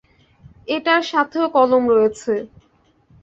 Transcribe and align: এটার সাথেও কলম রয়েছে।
এটার 0.67 1.01
সাথেও 1.11 1.45
কলম 1.55 1.83
রয়েছে। 1.93 2.33